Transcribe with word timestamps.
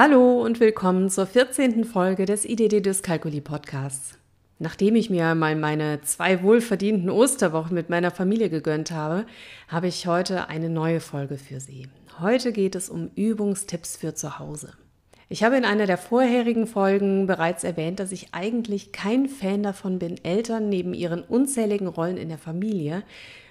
Hallo 0.00 0.40
und 0.44 0.60
willkommen 0.60 1.10
zur 1.10 1.26
14. 1.26 1.82
Folge 1.82 2.24
des 2.24 2.44
IDD 2.44 2.82
Dyskalkuli 2.86 3.40
Podcasts. 3.40 4.16
Nachdem 4.60 4.94
ich 4.94 5.10
mir 5.10 5.34
mal 5.34 5.56
meine 5.56 6.00
zwei 6.02 6.40
wohlverdienten 6.44 7.10
Osterwochen 7.10 7.74
mit 7.74 7.90
meiner 7.90 8.12
Familie 8.12 8.48
gegönnt 8.48 8.92
habe, 8.92 9.26
habe 9.66 9.88
ich 9.88 10.06
heute 10.06 10.48
eine 10.48 10.68
neue 10.68 11.00
Folge 11.00 11.36
für 11.36 11.58
Sie. 11.58 11.88
Heute 12.20 12.52
geht 12.52 12.76
es 12.76 12.88
um 12.88 13.10
Übungstipps 13.16 13.96
für 13.96 14.14
zu 14.14 14.38
Hause. 14.38 14.72
Ich 15.28 15.42
habe 15.42 15.56
in 15.56 15.64
einer 15.64 15.86
der 15.86 15.98
vorherigen 15.98 16.68
Folgen 16.68 17.26
bereits 17.26 17.64
erwähnt, 17.64 17.98
dass 17.98 18.12
ich 18.12 18.28
eigentlich 18.30 18.92
kein 18.92 19.26
Fan 19.26 19.64
davon 19.64 19.98
bin, 19.98 20.24
Eltern 20.24 20.68
neben 20.68 20.94
ihren 20.94 21.22
unzähligen 21.22 21.88
Rollen 21.88 22.18
in 22.18 22.28
der 22.28 22.38
Familie 22.38 23.02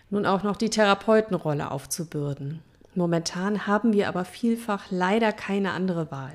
nun 0.09 0.25
auch 0.25 0.43
noch 0.43 0.55
die 0.55 0.69
Therapeutenrolle 0.69 1.71
aufzubürden. 1.71 2.61
Momentan 2.97 3.67
haben 3.67 3.93
wir 3.93 4.07
aber 4.07 4.25
vielfach 4.25 4.85
leider 4.89 5.31
keine 5.31 5.71
andere 5.71 6.09
Wahl. 6.09 6.33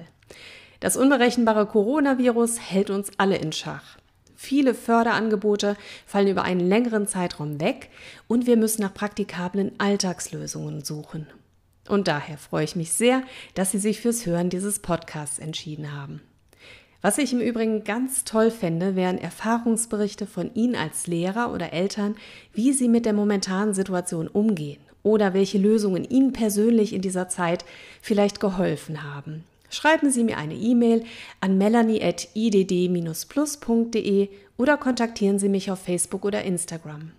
Das 0.78 0.96
unberechenbare 0.96 1.66
Coronavirus 1.66 2.60
hält 2.60 2.88
uns 2.88 3.10
alle 3.18 3.36
in 3.36 3.50
Schach. 3.50 3.98
Viele 4.36 4.72
Förderangebote 4.72 5.76
fallen 6.06 6.28
über 6.28 6.44
einen 6.44 6.60
längeren 6.60 7.08
Zeitraum 7.08 7.60
weg 7.60 7.90
und 8.28 8.46
wir 8.46 8.56
müssen 8.56 8.82
nach 8.82 8.94
praktikablen 8.94 9.72
Alltagslösungen 9.78 10.84
suchen. 10.84 11.26
Und 11.88 12.06
daher 12.06 12.38
freue 12.38 12.64
ich 12.64 12.76
mich 12.76 12.92
sehr, 12.92 13.24
dass 13.54 13.72
Sie 13.72 13.78
sich 13.78 14.00
fürs 14.00 14.24
Hören 14.24 14.48
dieses 14.48 14.78
Podcasts 14.78 15.40
entschieden 15.40 15.92
haben. 15.92 16.22
Was 17.00 17.18
ich 17.18 17.32
im 17.32 17.40
Übrigen 17.40 17.82
ganz 17.82 18.22
toll 18.22 18.52
fände, 18.52 18.94
wären 18.94 19.18
Erfahrungsberichte 19.18 20.28
von 20.28 20.54
Ihnen 20.54 20.76
als 20.76 21.08
Lehrer 21.08 21.52
oder 21.52 21.72
Eltern, 21.72 22.14
wie 22.52 22.72
Sie 22.72 22.86
mit 22.86 23.04
der 23.04 23.14
momentanen 23.14 23.74
Situation 23.74 24.28
umgehen 24.28 24.78
oder 25.02 25.34
welche 25.34 25.58
Lösungen 25.58 26.04
Ihnen 26.04 26.32
persönlich 26.32 26.92
in 26.92 27.02
dieser 27.02 27.28
Zeit 27.28 27.64
vielleicht 28.00 28.38
geholfen 28.40 29.02
haben. 29.02 29.44
Schreiben 29.70 30.10
Sie 30.10 30.24
mir 30.24 30.36
eine 30.36 30.54
E-Mail 30.54 31.04
an 31.40 31.58
melanie.idd-plus.de 31.58 34.28
oder 34.58 34.76
kontaktieren 34.76 35.38
Sie 35.38 35.48
mich 35.48 35.70
auf 35.70 35.78
Facebook 35.80 36.24
oder 36.24 36.42
Instagram. 36.42 37.12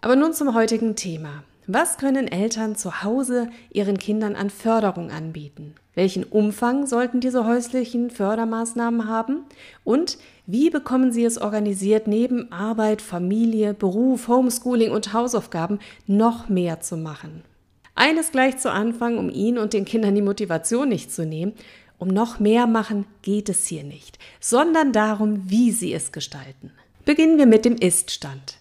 Aber 0.00 0.16
nun 0.16 0.32
zum 0.32 0.54
heutigen 0.54 0.96
Thema. 0.96 1.44
Was 1.68 1.96
können 1.96 2.26
Eltern 2.26 2.74
zu 2.74 3.04
Hause 3.04 3.48
ihren 3.70 3.96
Kindern 3.96 4.34
an 4.34 4.50
Förderung 4.50 5.10
anbieten? 5.10 5.74
Welchen 5.94 6.24
Umfang 6.24 6.86
sollten 6.86 7.20
diese 7.20 7.46
häuslichen 7.46 8.10
Fördermaßnahmen 8.10 9.08
haben? 9.08 9.44
Und 9.84 10.18
wie 10.46 10.70
bekommen 10.70 11.12
Sie 11.12 11.24
es 11.24 11.38
organisiert, 11.38 12.08
neben 12.08 12.50
Arbeit, 12.50 13.00
Familie, 13.00 13.74
Beruf, 13.74 14.26
Homeschooling 14.26 14.90
und 14.90 15.12
Hausaufgaben 15.12 15.78
noch 16.06 16.48
mehr 16.48 16.80
zu 16.80 16.96
machen? 16.96 17.42
Eines 17.94 18.32
gleich 18.32 18.58
zu 18.58 18.72
Anfang, 18.72 19.18
um 19.18 19.30
Ihnen 19.30 19.58
und 19.58 19.72
den 19.72 19.84
Kindern 19.84 20.14
die 20.14 20.22
Motivation 20.22 20.88
nicht 20.88 21.12
zu 21.12 21.24
nehmen. 21.24 21.52
Um 21.98 22.08
noch 22.08 22.40
mehr 22.40 22.66
machen 22.66 23.06
geht 23.20 23.48
es 23.48 23.66
hier 23.66 23.84
nicht, 23.84 24.18
sondern 24.40 24.92
darum, 24.92 25.48
wie 25.48 25.70
Sie 25.70 25.92
es 25.92 26.10
gestalten. 26.10 26.72
Beginnen 27.04 27.38
wir 27.38 27.46
mit 27.46 27.64
dem 27.64 27.76
Iststand. 27.76 28.58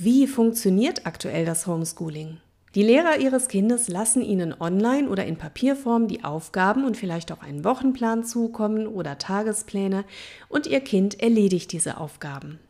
Wie 0.00 0.28
funktioniert 0.28 1.06
aktuell 1.06 1.44
das 1.44 1.66
Homeschooling? 1.66 2.36
Die 2.76 2.84
Lehrer 2.84 3.18
ihres 3.18 3.48
Kindes 3.48 3.88
lassen 3.88 4.22
ihnen 4.22 4.54
online 4.60 5.08
oder 5.08 5.26
in 5.26 5.34
Papierform 5.34 6.06
die 6.06 6.22
Aufgaben 6.22 6.84
und 6.84 6.96
vielleicht 6.96 7.32
auch 7.32 7.40
einen 7.40 7.64
Wochenplan 7.64 8.22
zukommen 8.22 8.86
oder 8.86 9.18
Tagespläne 9.18 10.04
und 10.48 10.68
ihr 10.68 10.78
Kind 10.78 11.20
erledigt 11.20 11.72
diese 11.72 11.98
Aufgaben. 11.98 12.60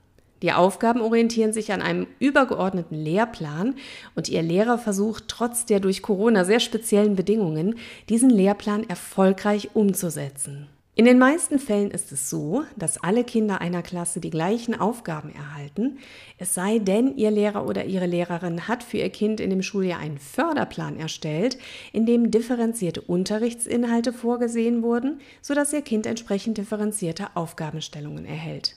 Die 0.41 0.55
Aufgaben 0.55 1.03
orientieren 1.03 1.53
sich 1.53 1.71
an 1.71 1.83
einem 1.83 2.07
übergeordneten 2.19 2.97
Lehrplan 2.97 3.75
und 4.15 4.31
Ihr 4.31 4.41
Lehrer 4.41 4.79
versucht 4.79 5.25
trotz 5.29 5.67
der 5.67 5.81
durch 5.81 6.01
Corona 6.01 6.47
sehr 6.47 6.61
speziellen 6.61 7.15
Bedingungen, 7.15 7.75
diesen 8.09 8.31
Lehrplan 8.31 8.89
erfolgreich 8.89 9.69
umzusetzen. 9.75 10.67
In 10.99 11.05
den 11.05 11.21
meisten 11.21 11.61
Fällen 11.61 11.93
ist 11.93 12.11
es 12.11 12.29
so, 12.29 12.65
dass 12.75 13.01
alle 13.01 13.23
Kinder 13.23 13.61
einer 13.61 13.85
Klasse 13.85 14.19
die 14.19 14.31
gleichen 14.31 14.75
Aufgaben 14.75 15.33
erhalten, 15.33 15.99
es 16.39 16.55
sei 16.55 16.81
denn, 16.81 17.17
Ihr 17.17 17.31
Lehrer 17.31 17.69
oder 17.69 17.85
Ihre 17.85 18.07
Lehrerin 18.07 18.67
hat 18.67 18.83
für 18.83 18.97
Ihr 18.97 19.11
Kind 19.11 19.39
in 19.39 19.51
dem 19.51 19.63
Schuljahr 19.63 20.01
einen 20.01 20.19
Förderplan 20.19 20.99
erstellt, 20.99 21.57
in 21.93 22.05
dem 22.05 22.33
differenzierte 22.33 23.01
Unterrichtsinhalte 23.01 24.13
vorgesehen 24.13 24.83
wurden, 24.83 25.21
sodass 25.41 25.73
Ihr 25.73 25.83
Kind 25.83 26.05
entsprechend 26.05 26.59
differenzierte 26.59 27.29
Aufgabenstellungen 27.37 28.25
erhält. 28.25 28.75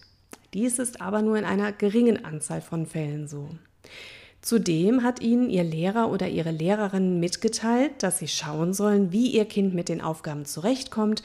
Dies 0.53 0.77
ist 0.77 1.01
aber 1.01 1.23
nur 1.23 1.39
in 1.39 1.45
einer 1.45 1.71
geringen 1.71 2.23
Anzahl 2.23 2.61
von 2.61 2.85
Fällen 2.85 3.27
so. 3.27 3.49
Zudem 4.43 5.01
hat 5.01 5.23
Ihnen 5.23 5.49
Ihr 5.49 5.63
Lehrer 5.63 6.11
oder 6.11 6.27
Ihre 6.29 6.51
Lehrerin 6.51 7.19
mitgeteilt, 7.19 8.03
dass 8.03 8.19
Sie 8.19 8.27
schauen 8.27 8.75
sollen, 8.75 9.11
wie 9.11 9.31
Ihr 9.31 9.45
Kind 9.45 9.73
mit 9.73 9.89
den 9.89 10.01
Aufgaben 10.01 10.45
zurechtkommt 10.45 11.23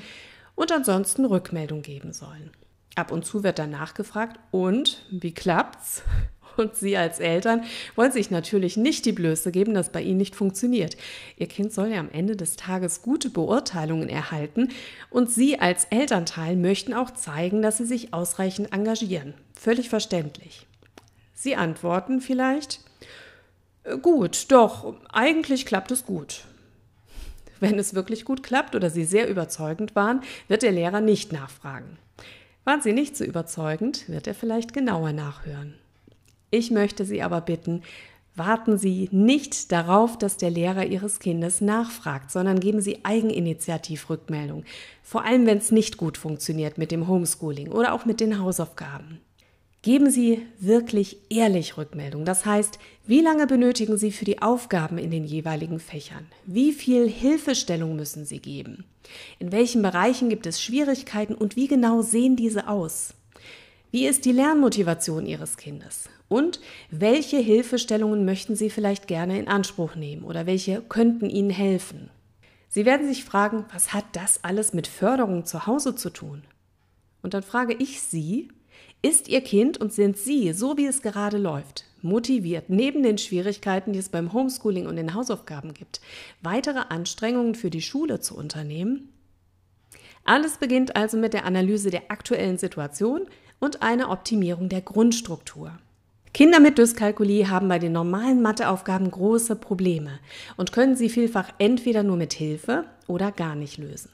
und 0.57 0.73
ansonsten 0.73 1.25
Rückmeldung 1.25 1.83
geben 1.83 2.13
sollen. 2.13 2.51
Ab 2.97 3.13
und 3.13 3.25
zu 3.25 3.45
wird 3.45 3.61
dann 3.61 3.71
nachgefragt, 3.71 4.41
und 4.51 5.05
wie 5.11 5.33
klappt's? 5.33 6.03
Und 6.57 6.75
Sie 6.75 6.97
als 6.97 7.21
Eltern 7.21 7.65
wollen 7.97 8.13
sich 8.13 8.31
natürlich 8.31 8.79
nicht 8.79 9.05
die 9.05 9.13
Blöße 9.13 9.53
geben, 9.53 9.75
dass 9.75 9.93
bei 9.93 10.01
Ihnen 10.01 10.17
nicht 10.17 10.35
funktioniert. 10.35 10.97
Ihr 11.37 11.49
Kind 11.49 11.71
soll 11.71 11.89
ja 11.89 12.01
am 12.01 12.09
Ende 12.11 12.35
des 12.35 12.57
Tages 12.57 13.03
gute 13.03 13.29
Beurteilungen 13.29 14.09
erhalten 14.09 14.71
und 15.11 15.31
Sie 15.31 15.61
als 15.61 15.85
Elternteil 15.91 16.57
möchten 16.57 16.95
auch 16.95 17.11
zeigen, 17.11 17.61
dass 17.61 17.77
Sie 17.77 17.85
sich 17.85 18.15
ausreichend 18.15 18.73
engagieren. 18.73 19.35
Völlig 19.53 19.91
verständlich. 19.91 20.67
Sie 21.35 21.57
antworten 21.57 22.23
vielleicht, 22.23 22.81
äh, 23.85 23.99
gut, 23.99 24.51
doch, 24.51 24.95
eigentlich 25.13 25.67
klappt 25.67 25.91
es 25.91 26.07
gut. 26.07 26.47
Wenn 27.61 27.79
es 27.79 27.95
wirklich 27.95 28.25
gut 28.25 28.43
klappt 28.43 28.75
oder 28.75 28.91
Sie 28.91 29.05
sehr 29.05 29.29
überzeugend 29.29 29.95
waren, 29.95 30.21
wird 30.49 30.63
der 30.63 30.73
Lehrer 30.73 31.01
nicht 31.01 31.33
nachfragen. 31.33 31.99
Waren 32.65 32.83
Sie 32.83 32.93
nicht 32.93 33.17
so 33.17 33.25
überzeugend, 33.25 34.09
wird 34.09 34.27
er 34.27 34.35
vielleicht 34.35 34.73
genauer 34.73 35.13
nachhören. 35.13 35.75
Ich 36.51 36.71
möchte 36.71 37.05
Sie 37.05 37.23
aber 37.23 37.41
bitten, 37.41 37.83
warten 38.35 38.77
Sie 38.77 39.09
nicht 39.13 39.73
darauf, 39.73 40.19
dass 40.19 40.37
der 40.37 40.51
Lehrer 40.51 40.85
Ihres 40.85 41.19
Kindes 41.19 41.61
nachfragt, 41.61 42.31
sondern 42.31 42.61
geben 42.61 42.81
Sie 42.81 43.05
Eigeninitiativ 43.05 44.11
Rückmeldung, 44.11 44.65
vor 45.03 45.25
allem 45.25 45.47
wenn 45.47 45.59
es 45.59 45.73
nicht 45.73 45.97
gut 45.97 46.19
funktioniert 46.19 46.77
mit 46.79 46.93
dem 46.93 47.09
Homeschooling 47.09 47.69
oder 47.73 47.95
auch 47.95 48.05
mit 48.05 48.21
den 48.21 48.39
Hausaufgaben. 48.39 49.21
Geben 49.83 50.11
Sie 50.11 50.43
wirklich 50.59 51.19
ehrlich 51.31 51.77
Rückmeldung. 51.77 52.25
Das 52.25 52.45
heißt, 52.45 52.79
wie 53.07 53.21
lange 53.21 53.47
benötigen 53.47 53.97
Sie 53.97 54.11
für 54.11 54.25
die 54.25 54.43
Aufgaben 54.43 54.99
in 54.99 55.11
den 55.11 55.25
jeweiligen 55.25 55.79
Fächern? 55.79 56.27
Wie 56.45 56.73
viel 56.73 57.09
Hilfestellung 57.09 57.95
müssen 57.95 58.25
Sie 58.25 58.41
geben? 58.41 58.85
In 59.39 59.53
welchen 59.53 59.83
Bereichen 59.83 60.29
gibt 60.29 60.47
es 60.47 60.61
Schwierigkeiten 60.61 61.35
und 61.35 61.55
wie 61.55 61.69
genau 61.69 62.03
sehen 62.03 62.35
diese 62.35 62.69
aus? 62.69 63.15
Wie 63.93 64.07
ist 64.07 64.25
die 64.25 64.33
Lernmotivation 64.33 65.25
Ihres 65.25 65.57
Kindes? 65.57 66.09
Und 66.29 66.61
welche 66.91 67.39
Hilfestellungen 67.39 68.25
möchten 68.25 68.57
Sie 68.57 68.71
vielleicht 68.71 69.07
gerne 69.07 69.39
in 69.39 69.47
Anspruch 69.47 69.95
nehmen 69.95 70.25
oder 70.25 70.47
welche 70.47 70.83
könnten 70.83 71.31
Ihnen 71.31 71.51
helfen? 71.51 72.11
Sie 72.69 72.85
werden 72.85 73.07
sich 73.07 73.25
fragen, 73.25 73.65
was 73.73 73.95
hat 73.95 74.05
das 74.13 74.43
alles 74.43 74.73
mit 74.73 74.89
Förderung 74.89 75.45
zu 75.45 75.67
Hause 75.67 75.95
zu 75.95 76.11
tun? 76.11 76.43
Und 77.23 77.35
dann 77.35 77.43
frage 77.43 77.75
ich 77.79 78.03
Sie, 78.03 78.49
ist 79.07 79.29
Ihr 79.29 79.41
Kind 79.41 79.79
und 79.79 79.93
sind 79.93 80.19
Sie, 80.19 80.53
so 80.53 80.77
wie 80.77 80.87
es 80.87 81.01
gerade 81.01 81.39
läuft, 81.39 81.85
motiviert, 82.03 82.65
neben 82.69 83.05
den 83.05 83.19
Schwierigkeiten, 83.19 83.93
die 83.93 84.01
es 84.01 84.09
beim 84.09 84.33
Homeschooling 84.33 84.87
und 84.87 84.97
den 84.97 85.15
Hausaufgaben 85.15 85.75
gibt, 85.75 86.01
weitere 86.43 86.81
Anstrengungen 86.89 87.55
für 87.55 87.71
die 87.71 87.83
Schule 87.83 88.19
zu 88.19 88.37
unternehmen? 88.37 89.13
Alles 90.25 90.59
beginnt 90.59 90.97
also 90.97 91.17
mit 91.17 91.35
der 91.35 91.45
Analyse 91.45 91.91
der 91.91 92.11
aktuellen 92.11 92.59
Situation 92.59 93.29
und 93.61 93.83
einer 93.83 94.11
Optimierung 94.11 94.69
der 94.69 94.81
Grundstruktur. 94.81 95.79
Kinder 96.35 96.59
mit 96.59 96.77
Dyskalkulie 96.77 97.49
haben 97.49 97.69
bei 97.69 97.79
den 97.79 97.93
normalen 97.93 98.43
Matheaufgaben 98.43 99.11
große 99.11 99.55
Probleme 99.55 100.19
und 100.57 100.73
können 100.73 100.97
sie 100.97 101.09
vielfach 101.09 101.51
entweder 101.59 102.03
nur 102.03 102.17
mit 102.17 102.35
Hilfe 102.35 102.87
oder 103.07 103.31
gar 103.31 103.55
nicht 103.55 103.79
lösen. 103.79 104.11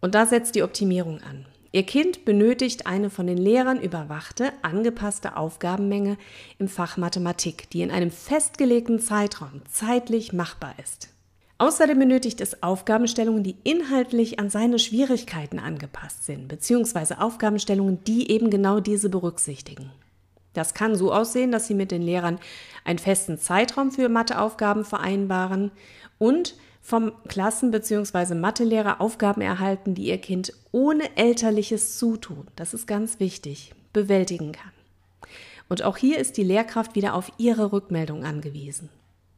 Und 0.00 0.14
da 0.14 0.24
setzt 0.24 0.54
die 0.54 0.62
Optimierung 0.62 1.20
an. 1.20 1.44
Ihr 1.72 1.84
Kind 1.84 2.24
benötigt 2.24 2.86
eine 2.86 3.10
von 3.10 3.28
den 3.28 3.38
Lehrern 3.38 3.80
überwachte, 3.80 4.52
angepasste 4.62 5.36
Aufgabenmenge 5.36 6.16
im 6.58 6.66
Fach 6.66 6.96
Mathematik, 6.96 7.70
die 7.70 7.82
in 7.82 7.92
einem 7.92 8.10
festgelegten 8.10 8.98
Zeitraum 8.98 9.62
zeitlich 9.70 10.32
machbar 10.32 10.74
ist. 10.82 11.10
Außerdem 11.58 11.98
benötigt 11.98 12.40
es 12.40 12.62
Aufgabenstellungen, 12.64 13.44
die 13.44 13.54
inhaltlich 13.62 14.40
an 14.40 14.50
seine 14.50 14.80
Schwierigkeiten 14.80 15.60
angepasst 15.60 16.24
sind, 16.24 16.48
beziehungsweise 16.48 17.20
Aufgabenstellungen, 17.20 18.02
die 18.02 18.30
eben 18.32 18.50
genau 18.50 18.80
diese 18.80 19.08
berücksichtigen. 19.08 19.92
Das 20.54 20.74
kann 20.74 20.96
so 20.96 21.12
aussehen, 21.12 21.52
dass 21.52 21.68
Sie 21.68 21.74
mit 21.74 21.92
den 21.92 22.02
Lehrern 22.02 22.40
einen 22.84 22.98
festen 22.98 23.38
Zeitraum 23.38 23.92
für 23.92 24.08
Matheaufgaben 24.08 24.84
vereinbaren 24.84 25.70
und 26.18 26.56
vom 26.80 27.12
Klassen- 27.28 27.70
bzw. 27.70 28.34
Mathelehrer 28.34 29.00
Aufgaben 29.00 29.40
erhalten, 29.40 29.94
die 29.94 30.06
ihr 30.06 30.18
Kind 30.18 30.52
ohne 30.72 31.16
elterliches 31.16 31.98
Zutun, 31.98 32.46
das 32.56 32.74
ist 32.74 32.86
ganz 32.86 33.20
wichtig, 33.20 33.72
bewältigen 33.92 34.52
kann. 34.52 34.72
Und 35.68 35.82
auch 35.82 35.96
hier 35.96 36.18
ist 36.18 36.36
die 36.36 36.42
Lehrkraft 36.42 36.96
wieder 36.96 37.14
auf 37.14 37.30
ihre 37.38 37.72
Rückmeldung 37.72 38.24
angewiesen. 38.24 38.88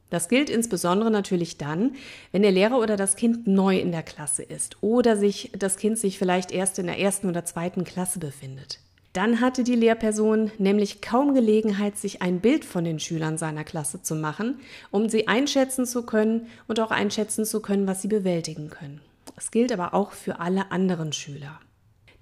Das 0.09 0.29
gilt 0.29 0.51
insbesondere 0.51 1.11
natürlich 1.11 1.57
dann, 1.57 1.95
wenn 2.33 2.43
der 2.43 2.53
Lehrer 2.53 2.79
oder 2.79 2.97
das 2.97 3.17
Kind 3.17 3.47
neu 3.47 3.79
in 3.79 3.93
der 3.93 4.03
Klasse 4.03 4.43
ist 4.43 4.77
oder 4.83 5.17
sich 5.17 5.51
das 5.57 5.77
Kind 5.77 5.99
sich 5.99 6.19
vielleicht 6.19 6.53
erst 6.53 6.79
in 6.79 6.87
der 6.87 6.99
ersten 6.99 7.29
oder 7.29 7.47
zweiten 7.47 7.85
Klasse 7.85 8.19
befindet. 8.19 8.79
Dann 9.13 9.41
hatte 9.41 9.63
die 9.63 9.75
Lehrperson 9.75 10.51
nämlich 10.57 11.03
kaum 11.03 11.35
Gelegenheit, 11.35 11.99
sich 11.99 12.23
ein 12.23 12.41
Bild 12.41 12.65
von 12.65 12.85
den 12.85 12.99
Schülern 12.99 13.37
seiner 13.37 13.65
Klasse 13.65 14.01
zu 14.01 14.15
machen, 14.15 14.61
um 14.91 15.11
sie 15.11 15.29
einschätzen 15.29 15.85
zu 15.85 16.05
können 16.05 16.47
und 16.67 16.81
auch 16.81 16.91
einschätzen 16.91 17.45
zu 17.45 17.61
können, 17.61 17.87
was 17.87 18.01
sie 18.01 18.09
bewältigen 18.09 18.71
können. 18.71 19.03
Das 19.35 19.51
gilt 19.51 19.71
aber 19.71 19.93
auch 19.93 20.13
für 20.13 20.41
alle 20.41 20.71
anderen 20.73 21.13
Schüler. 21.13 21.61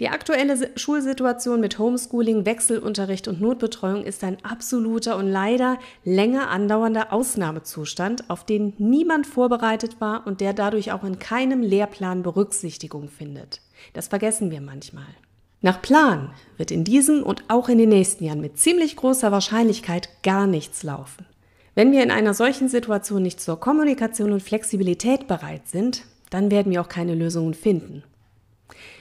Die 0.00 0.08
aktuelle 0.08 0.70
Schulsituation 0.76 1.60
mit 1.60 1.78
Homeschooling, 1.78 2.46
Wechselunterricht 2.46 3.28
und 3.28 3.40
Notbetreuung 3.40 4.02
ist 4.02 4.24
ein 4.24 4.42
absoluter 4.42 5.18
und 5.18 5.28
leider 5.28 5.78
länger 6.04 6.48
andauernder 6.48 7.12
Ausnahmezustand, 7.12 8.30
auf 8.30 8.46
den 8.46 8.72
niemand 8.78 9.26
vorbereitet 9.26 10.00
war 10.00 10.26
und 10.26 10.40
der 10.40 10.54
dadurch 10.54 10.90
auch 10.90 11.04
in 11.04 11.18
keinem 11.18 11.60
Lehrplan 11.60 12.22
Berücksichtigung 12.22 13.08
findet. 13.08 13.60
Das 13.92 14.08
vergessen 14.08 14.50
wir 14.50 14.62
manchmal. 14.62 15.04
Nach 15.62 15.82
Plan 15.82 16.30
wird 16.56 16.70
in 16.70 16.84
diesem 16.84 17.22
und 17.22 17.44
auch 17.48 17.68
in 17.68 17.78
den 17.78 17.90
nächsten 17.90 18.24
Jahren 18.24 18.40
mit 18.40 18.58
ziemlich 18.58 18.96
großer 18.96 19.30
Wahrscheinlichkeit 19.30 20.08
gar 20.22 20.46
nichts 20.46 20.82
laufen. 20.82 21.26
Wenn 21.74 21.92
wir 21.92 22.02
in 22.02 22.10
einer 22.10 22.34
solchen 22.34 22.68
Situation 22.68 23.22
nicht 23.22 23.40
zur 23.40 23.60
Kommunikation 23.60 24.32
und 24.32 24.42
Flexibilität 24.42 25.28
bereit 25.28 25.68
sind, 25.68 26.04
dann 26.30 26.50
werden 26.50 26.72
wir 26.72 26.80
auch 26.80 26.88
keine 26.88 27.14
Lösungen 27.14 27.54
finden. 27.54 28.02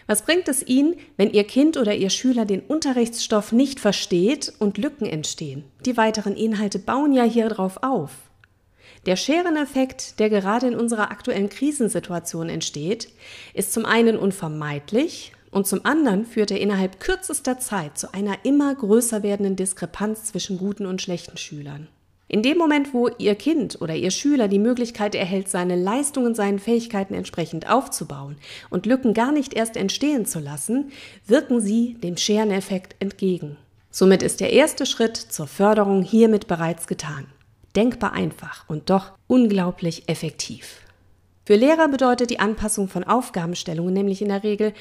Was 0.07 0.23
bringt 0.23 0.47
es 0.47 0.65
Ihnen, 0.67 0.95
wenn 1.17 1.31
Ihr 1.31 1.43
Kind 1.43 1.77
oder 1.77 1.95
Ihr 1.95 2.09
Schüler 2.09 2.45
den 2.45 2.61
Unterrichtsstoff 2.61 3.51
nicht 3.51 3.79
versteht 3.79 4.51
und 4.59 4.77
Lücken 4.77 5.05
entstehen? 5.05 5.63
Die 5.85 5.97
weiteren 5.97 6.35
Inhalte 6.35 6.79
bauen 6.79 7.13
ja 7.13 7.23
hier 7.23 7.47
drauf 7.49 7.83
auf. 7.83 8.11
Der 9.05 9.15
Schereneffekt, 9.15 10.19
der 10.19 10.29
gerade 10.29 10.67
in 10.67 10.75
unserer 10.75 11.11
aktuellen 11.11 11.49
Krisensituation 11.49 12.49
entsteht, 12.49 13.09
ist 13.53 13.71
zum 13.71 13.85
einen 13.85 14.17
unvermeidlich 14.17 15.31
und 15.51 15.67
zum 15.67 15.85
anderen 15.85 16.25
führt 16.25 16.51
er 16.51 16.61
innerhalb 16.61 16.99
kürzester 16.99 17.59
Zeit 17.59 17.97
zu 17.97 18.13
einer 18.13 18.37
immer 18.43 18.73
größer 18.73 19.23
werdenden 19.23 19.55
Diskrepanz 19.55 20.25
zwischen 20.25 20.57
guten 20.57 20.85
und 20.85 21.01
schlechten 21.01 21.37
Schülern. 21.37 21.87
In 22.31 22.43
dem 22.43 22.59
Moment, 22.59 22.93
wo 22.93 23.07
Ihr 23.17 23.33
Kind 23.33 23.81
oder 23.81 23.95
Ihr 23.95 24.11
Schüler 24.11 24.47
die 24.47 24.59
Möglichkeit 24.59 25.15
erhält, 25.15 25.49
seine 25.49 25.75
Leistungen, 25.75 26.35
seinen 26.35 26.59
Fähigkeiten 26.59 27.15
entsprechend 27.15 27.67
aufzubauen 27.67 28.37
und 28.69 28.85
Lücken 28.85 29.15
gar 29.15 29.31
nicht 29.31 29.55
erst 29.55 29.75
entstehen 29.75 30.27
zu 30.27 30.39
lassen, 30.39 30.91
wirken 31.25 31.59
Sie 31.59 31.95
dem 32.03 32.17
Schereneffekt 32.17 32.95
entgegen. 32.99 33.57
Somit 33.89 34.21
ist 34.21 34.41
der 34.41 34.53
erste 34.53 34.85
Schritt 34.85 35.17
zur 35.17 35.47
Förderung 35.47 36.03
hiermit 36.03 36.45
bereits 36.45 36.85
getan. 36.85 37.25
Denkbar 37.75 38.13
einfach 38.13 38.65
und 38.67 38.91
doch 38.91 39.13
unglaublich 39.25 40.07
effektiv. 40.07 40.81
Für 41.45 41.55
Lehrer 41.55 41.87
bedeutet 41.87 42.29
die 42.29 42.39
Anpassung 42.39 42.89
von 42.89 43.03
Aufgabenstellungen 43.03 43.91
nämlich 43.91 44.21
in 44.21 44.27
der 44.27 44.43
Regel, 44.43 44.73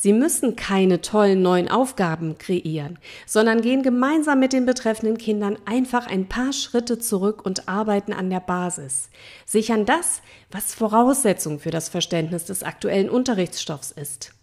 Sie 0.00 0.12
müssen 0.12 0.54
keine 0.54 1.00
tollen 1.00 1.42
neuen 1.42 1.68
Aufgaben 1.68 2.38
kreieren, 2.38 3.00
sondern 3.26 3.62
gehen 3.62 3.82
gemeinsam 3.82 4.38
mit 4.38 4.52
den 4.52 4.64
betreffenden 4.64 5.18
Kindern 5.18 5.58
einfach 5.64 6.06
ein 6.06 6.28
paar 6.28 6.52
Schritte 6.52 7.00
zurück 7.00 7.44
und 7.44 7.68
arbeiten 7.68 8.12
an 8.12 8.30
der 8.30 8.38
Basis. 8.38 9.10
Sichern 9.44 9.86
das, 9.86 10.22
was 10.52 10.72
Voraussetzung 10.72 11.58
für 11.58 11.72
das 11.72 11.88
Verständnis 11.88 12.44
des 12.44 12.62
aktuellen 12.62 13.10
Unterrichtsstoffs 13.10 13.90
ist. 13.90 14.34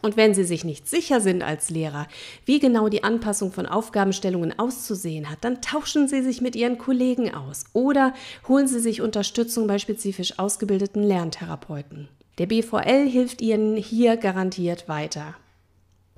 Und 0.00 0.16
wenn 0.16 0.32
Sie 0.32 0.44
sich 0.44 0.64
nicht 0.64 0.88
sicher 0.88 1.20
sind 1.20 1.42
als 1.42 1.68
Lehrer, 1.68 2.06
wie 2.46 2.58
genau 2.58 2.88
die 2.88 3.04
Anpassung 3.04 3.52
von 3.52 3.66
Aufgabenstellungen 3.66 4.58
auszusehen 4.58 5.28
hat, 5.28 5.44
dann 5.44 5.60
tauschen 5.60 6.08
Sie 6.08 6.22
sich 6.22 6.40
mit 6.40 6.56
Ihren 6.56 6.78
Kollegen 6.78 7.34
aus 7.34 7.64
oder 7.74 8.14
holen 8.48 8.66
Sie 8.66 8.80
sich 8.80 9.02
Unterstützung 9.02 9.66
bei 9.66 9.78
spezifisch 9.78 10.38
ausgebildeten 10.38 11.02
Lerntherapeuten. 11.02 12.08
Der 12.38 12.46
BVL 12.46 13.06
hilft 13.08 13.42
Ihnen 13.42 13.76
hier 13.76 14.16
garantiert 14.16 14.88
weiter. 14.88 15.34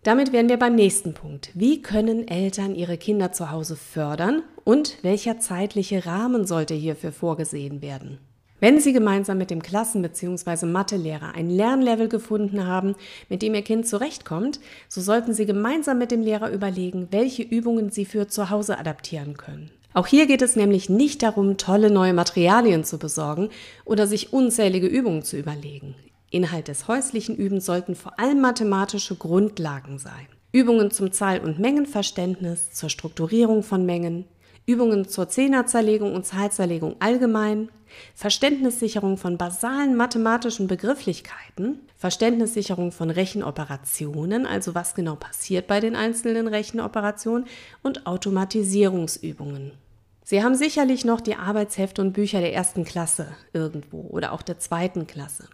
Damit 0.04 0.32
wären 0.32 0.48
wir 0.48 0.58
beim 0.58 0.76
nächsten 0.76 1.12
Punkt. 1.12 1.50
Wie 1.54 1.82
können 1.82 2.28
Eltern 2.28 2.74
ihre 2.76 2.98
Kinder 2.98 3.32
zu 3.32 3.50
Hause 3.50 3.74
fördern 3.74 4.42
und 4.62 4.98
welcher 5.02 5.40
zeitliche 5.40 6.06
Rahmen 6.06 6.46
sollte 6.46 6.74
hierfür 6.74 7.10
vorgesehen 7.10 7.82
werden? 7.82 8.18
Wenn 8.60 8.80
Sie 8.80 8.92
gemeinsam 8.92 9.38
mit 9.38 9.50
dem 9.50 9.62
Klassen- 9.62 10.02
bzw. 10.02 10.66
Mathelehrer 10.66 11.34
ein 11.34 11.50
Lernlevel 11.50 12.08
gefunden 12.08 12.66
haben, 12.66 12.94
mit 13.28 13.42
dem 13.42 13.54
Ihr 13.54 13.62
Kind 13.62 13.88
zurechtkommt, 13.88 14.60
so 14.88 15.00
sollten 15.00 15.34
Sie 15.34 15.46
gemeinsam 15.46 15.98
mit 15.98 16.12
dem 16.12 16.22
Lehrer 16.22 16.50
überlegen, 16.50 17.08
welche 17.10 17.42
Übungen 17.42 17.90
Sie 17.90 18.04
für 18.04 18.28
zu 18.28 18.50
Hause 18.50 18.78
adaptieren 18.78 19.36
können. 19.36 19.70
Auch 19.94 20.08
hier 20.08 20.26
geht 20.26 20.42
es 20.42 20.56
nämlich 20.56 20.88
nicht 20.88 21.22
darum, 21.22 21.56
tolle 21.56 21.88
neue 21.88 22.12
Materialien 22.12 22.82
zu 22.82 22.98
besorgen 22.98 23.50
oder 23.84 24.08
sich 24.08 24.32
unzählige 24.32 24.88
Übungen 24.88 25.22
zu 25.22 25.36
überlegen. 25.36 25.94
Inhalt 26.30 26.66
des 26.66 26.88
häuslichen 26.88 27.36
Übens 27.36 27.64
sollten 27.64 27.94
vor 27.94 28.18
allem 28.18 28.40
mathematische 28.40 29.14
Grundlagen 29.14 29.98
sein. 29.98 30.26
Übungen 30.50 30.90
zum 30.90 31.12
Zahl- 31.12 31.40
und 31.40 31.60
Mengenverständnis, 31.60 32.72
zur 32.72 32.90
Strukturierung 32.90 33.62
von 33.62 33.86
Mengen, 33.86 34.24
Übungen 34.66 35.06
zur 35.06 35.28
Zehnerzerlegung 35.28 36.12
und 36.12 36.26
Zahlzerlegung 36.26 36.96
allgemein, 36.98 37.68
Verständnissicherung 38.16 39.16
von 39.16 39.38
basalen 39.38 39.94
mathematischen 39.94 40.66
Begrifflichkeiten, 40.66 41.78
Verständnissicherung 41.96 42.90
von 42.90 43.10
Rechenoperationen, 43.10 44.44
also 44.44 44.74
was 44.74 44.96
genau 44.96 45.14
passiert 45.14 45.68
bei 45.68 45.78
den 45.78 45.94
einzelnen 45.94 46.48
Rechenoperationen 46.48 47.46
und 47.82 48.08
Automatisierungsübungen. 48.08 49.83
Sie 50.26 50.42
haben 50.42 50.54
sicherlich 50.54 51.04
noch 51.04 51.20
die 51.20 51.36
Arbeitshefte 51.36 52.00
und 52.00 52.14
Bücher 52.14 52.40
der 52.40 52.54
ersten 52.54 52.84
Klasse 52.84 53.36
irgendwo 53.52 54.00
oder 54.08 54.32
auch 54.32 54.40
der 54.40 54.58
zweiten 54.58 55.06
Klasse. 55.06 55.48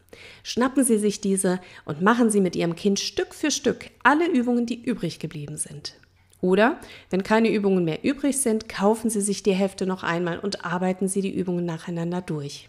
Schnappen 0.44 0.84
Sie 0.84 0.96
sich 0.96 1.20
diese 1.20 1.58
und 1.84 2.02
machen 2.02 2.30
Sie 2.30 2.40
mit 2.40 2.54
Ihrem 2.54 2.76
Kind 2.76 3.00
Stück 3.00 3.34
für 3.34 3.50
Stück 3.50 3.90
alle 4.04 4.28
Übungen, 4.28 4.66
die 4.66 4.80
übrig 4.80 5.18
geblieben 5.18 5.56
sind. 5.56 5.96
Oder, 6.40 6.78
wenn 7.10 7.24
keine 7.24 7.50
Übungen 7.50 7.84
mehr 7.84 8.04
übrig 8.04 8.38
sind, 8.38 8.68
kaufen 8.68 9.10
Sie 9.10 9.20
sich 9.20 9.42
die 9.42 9.52
Hefte 9.52 9.86
noch 9.86 10.04
einmal 10.04 10.38
und 10.38 10.64
arbeiten 10.64 11.08
Sie 11.08 11.20
die 11.20 11.34
Übungen 11.34 11.66
nacheinander 11.66 12.22
durch. 12.22 12.68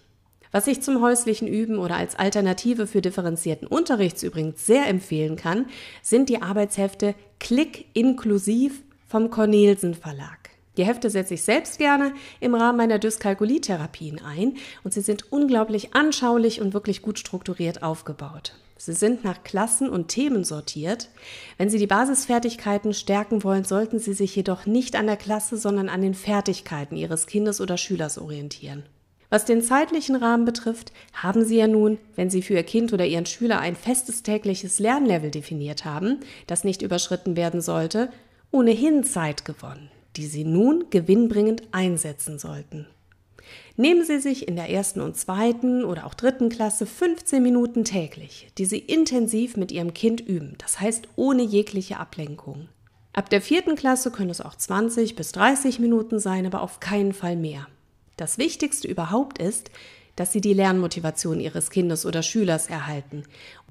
Was 0.51 0.65
ich 0.65 0.81
zum 0.81 1.01
häuslichen 1.01 1.48
Üben 1.48 1.77
oder 1.77 1.98
als 1.98 2.15
Alternative 2.15 2.88
für 2.88 3.01
differenzierten 3.01 3.68
Unterrichts 3.68 4.24
übrigens 4.24 4.65
sehr 4.65 4.88
empfehlen 4.88 5.36
kann, 5.36 5.68
sind 6.01 6.30
die 6.30 6.42
Arbeitshefte 6.42 7.13
Klick 7.39 7.86
inklusiv 7.94 8.81
vom 9.07 9.30
Cornelsen 9.30 9.94
Verlag. 9.94 10.40
Die 10.77 10.85
Hefte 10.85 11.09
setze 11.09 11.33
ich 11.33 11.44
selbst 11.44 11.79
gerne 11.79 12.13
im 12.39 12.56
Rahmen 12.56 12.77
meiner 12.77 12.97
Dyskalkulietherapien 12.97 14.21
ein 14.23 14.56
und 14.83 14.94
sie 14.94 15.01
sind 15.01 15.31
unglaublich 15.31 15.94
anschaulich 15.94 16.62
und 16.62 16.73
wirklich 16.73 17.01
gut 17.01 17.19
strukturiert 17.19 17.84
aufgebaut. 17.84 18.53
Sie 18.77 18.93
sind 18.93 19.24
nach 19.24 19.43
Klassen 19.43 19.89
und 19.89 20.07
Themen 20.07 20.43
sortiert. 20.43 21.10
Wenn 21.60 21.69
Sie 21.69 21.77
die 21.77 21.86
Basisfertigkeiten 21.86 22.96
stärken 22.96 23.43
wollen, 23.43 23.63
sollten 23.63 24.00
Sie 24.00 24.13
sich 24.13 24.36
jedoch 24.36 24.65
nicht 24.65 24.96
an 24.96 25.05
der 25.05 25.17
Klasse, 25.17 25.57
sondern 25.57 25.88
an 25.88 26.01
den 26.01 26.15
Fertigkeiten 26.15 26.96
Ihres 26.96 27.27
Kindes 27.27 27.62
oder 27.62 27.77
Schülers 27.77 28.17
orientieren. 28.17 28.81
Was 29.29 29.46
den 29.46 29.62
zeitlichen 29.62 30.15
Rahmen 30.15 30.46
betrifft, 30.46 30.93
haben 31.13 31.46
Sie 31.46 31.57
ja 31.57 31.67
nun, 31.67 32.00
wenn 32.15 32.31
Sie 32.31 32.41
für 32.41 32.55
Ihr 32.55 32.63
Kind 32.63 32.91
oder 32.91 33.05
Ihren 33.05 33.27
Schüler 33.27 33.60
ein 33.60 33.75
festes 33.75 34.24
tägliches 34.24 34.79
Lernlevel 34.79 35.29
definiert 35.29 35.86
haben, 35.86 36.22
das 36.48 36.63
nicht 36.63 36.81
überschritten 36.81 37.36
werden 37.36 37.62
sollte, 37.62 38.10
ohnehin 38.50 39.03
Zeit 39.03 39.46
gewonnen 39.46 39.91
die 40.18 40.27
Sie 40.27 40.44
nun 40.44 40.86
gewinnbringend 40.89 41.63
einsetzen 41.72 42.39
sollten. 42.39 42.88
Nehmen 43.77 44.06
Sie 44.06 44.20
sich 44.20 44.48
in 44.48 44.56
der 44.56 44.70
ersten 44.70 45.01
und 45.01 45.18
zweiten 45.18 45.84
oder 45.84 46.06
auch 46.06 46.13
dritten 46.13 46.50
Klasse 46.50 46.86
15 46.86 47.41
Minuten 47.41 47.84
täglich, 47.84 48.50
die 48.58 48.65
Sie 48.65 48.80
intensiv 48.80 49.58
mit 49.58 49.72
Ihrem 49.72 49.94
Kind 49.94 50.22
üben, 50.22 50.56
das 50.58 50.80
heißt 50.80 51.08
ohne 51.15 51.41
jegliche 51.41 51.98
Ablenkung. 51.98 52.68
Ab 53.13 53.30
der 53.30 53.41
vierten 53.41 53.75
Klasse 53.75 54.12
können 54.12 54.30
es 54.30 54.41
auch 54.41 54.56
20 54.56 55.15
bis 55.15 55.32
30 55.34 55.80
Minuten 55.80 56.20
sein, 56.20 56.46
aber 56.46 56.62
auf 56.62 56.80
keinen 56.80 57.13
Fall 57.13 57.36
mehr. 57.36 57.68
Das 58.15 58.38
Wichtigste 58.38 58.88
überhaupt 58.88 59.38
ist, 59.38 59.70
dass 60.15 60.32
Sie 60.32 60.41
die 60.41 60.53
Lernmotivation 60.53 61.39
Ihres 61.39 61.72
Kindes 61.72 62.06
oder 62.06 62.24
Schülers 62.24 62.68
erhalten. 62.68 63.24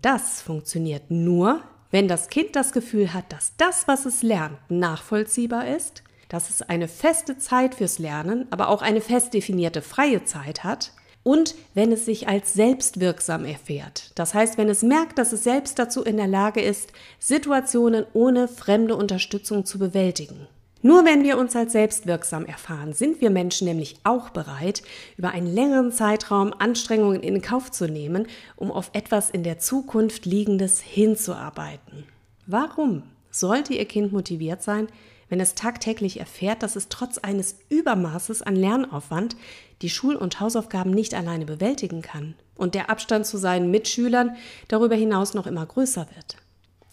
Das 0.02 0.42
funktioniert 0.42 1.10
nur, 1.10 1.62
wenn 1.90 2.08
das 2.08 2.28
Kind 2.28 2.56
das 2.56 2.72
Gefühl 2.72 3.14
hat, 3.14 3.32
dass 3.32 3.56
das, 3.56 3.88
was 3.88 4.06
es 4.06 4.22
lernt, 4.22 4.58
nachvollziehbar 4.68 5.68
ist, 5.68 6.02
dass 6.30 6.48
es 6.48 6.62
eine 6.62 6.88
feste 6.88 7.36
Zeit 7.36 7.74
fürs 7.74 7.98
Lernen, 7.98 8.46
aber 8.50 8.68
auch 8.68 8.80
eine 8.80 9.02
fest 9.02 9.34
definierte 9.34 9.82
freie 9.82 10.24
Zeit 10.24 10.64
hat 10.64 10.92
und 11.22 11.54
wenn 11.74 11.92
es 11.92 12.06
sich 12.06 12.28
als 12.28 12.54
selbstwirksam 12.54 13.44
erfährt. 13.44 14.12
Das 14.14 14.32
heißt, 14.32 14.56
wenn 14.56 14.70
es 14.70 14.82
merkt, 14.82 15.18
dass 15.18 15.32
es 15.32 15.44
selbst 15.44 15.78
dazu 15.78 16.02
in 16.02 16.16
der 16.16 16.28
Lage 16.28 16.62
ist, 16.62 16.92
Situationen 17.18 18.06
ohne 18.14 18.48
fremde 18.48 18.96
Unterstützung 18.96 19.66
zu 19.66 19.78
bewältigen. 19.78 20.46
Nur 20.82 21.04
wenn 21.04 21.24
wir 21.24 21.36
uns 21.36 21.54
als 21.54 21.72
selbstwirksam 21.72 22.46
erfahren, 22.46 22.94
sind 22.94 23.20
wir 23.20 23.28
Menschen 23.28 23.66
nämlich 23.66 23.96
auch 24.02 24.30
bereit, 24.30 24.82
über 25.18 25.32
einen 25.32 25.52
längeren 25.52 25.92
Zeitraum 25.92 26.54
Anstrengungen 26.58 27.22
in 27.22 27.42
Kauf 27.42 27.70
zu 27.70 27.86
nehmen, 27.86 28.26
um 28.56 28.70
auf 28.70 28.90
etwas 28.94 29.28
in 29.28 29.42
der 29.42 29.58
Zukunft 29.58 30.24
Liegendes 30.24 30.80
hinzuarbeiten. 30.80 32.04
Warum 32.46 33.02
sollte 33.30 33.74
Ihr 33.74 33.84
Kind 33.84 34.12
motiviert 34.12 34.62
sein, 34.62 34.88
wenn 35.30 35.40
es 35.40 35.54
tagtäglich 35.54 36.20
erfährt, 36.20 36.62
dass 36.62 36.76
es 36.76 36.88
trotz 36.88 37.16
eines 37.16 37.56
Übermaßes 37.70 38.42
an 38.42 38.56
Lernaufwand 38.56 39.36
die 39.80 39.88
Schul- 39.88 40.16
und 40.16 40.40
Hausaufgaben 40.40 40.90
nicht 40.90 41.14
alleine 41.14 41.46
bewältigen 41.46 42.02
kann 42.02 42.34
und 42.56 42.74
der 42.74 42.90
Abstand 42.90 43.24
zu 43.24 43.38
seinen 43.38 43.70
Mitschülern 43.70 44.36
darüber 44.68 44.96
hinaus 44.96 45.32
noch 45.32 45.46
immer 45.46 45.64
größer 45.64 46.06
wird. 46.14 46.36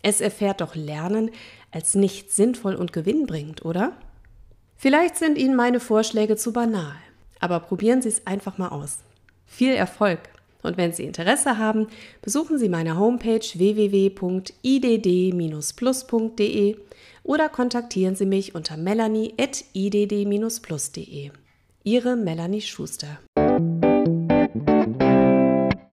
Es 0.04 0.22
erfährt 0.22 0.62
doch 0.62 0.76
Lernen 0.76 1.32
als 1.72 1.96
nicht 1.96 2.32
sinnvoll 2.32 2.76
und 2.76 2.94
gewinnbringend, 2.94 3.66
oder? 3.66 3.92
Vielleicht 4.78 5.18
sind 5.18 5.38
Ihnen 5.38 5.56
meine 5.56 5.82
Vorschläge 5.82 6.38
zu 6.38 6.54
banal, 6.54 6.96
aber 7.40 7.60
probieren 7.60 8.02
Sie 8.02 8.10
es 8.10 8.26
einfach 8.28 8.58
mal 8.58 8.70
aus. 8.70 9.00
Viel 9.46 9.74
Erfolg! 9.74 10.20
Und 10.64 10.78
wenn 10.78 10.92
Sie 10.94 11.04
Interesse 11.04 11.58
haben, 11.58 11.88
besuchen 12.22 12.58
Sie 12.58 12.70
meine 12.70 12.98
Homepage 12.98 13.40
www.idd-plus.de 13.40 14.08
oder 17.28 17.50
kontaktieren 17.50 18.16
Sie 18.16 18.26
mich 18.26 18.56
unter 18.56 18.78
melanie.idd-plus.de. 18.78 21.32
Ihre 21.84 22.16
Melanie 22.16 22.62
Schuster. 22.62 23.20